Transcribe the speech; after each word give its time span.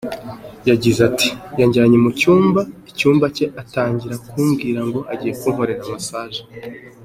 Yagize 0.69 0.99
ati 1.09 1.29
“Yanjyanye 1.59 1.97
mu 2.03 2.09
cyumba, 2.19 2.61
icyumba 2.89 3.25
cye, 3.35 3.45
atangira 3.61 4.15
kumbwira 4.27 4.79
ngo 4.87 4.99
agiye 5.13 5.33
kunkorera 5.39 5.83
massage. 5.93 6.41